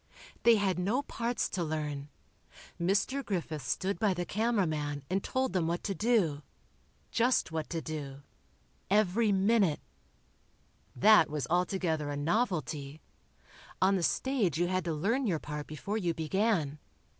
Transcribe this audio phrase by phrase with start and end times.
[0.41, 2.09] They had no parts to learn.
[2.81, 3.23] Mr.
[3.23, 6.41] Griffith stood by the camera man and told them what to do.
[7.11, 8.23] Just what to do.
[8.89, 9.79] Every minute.
[10.95, 12.99] That was altogether a novelty.
[13.79, 16.79] On the stage you had to learn your part before you began.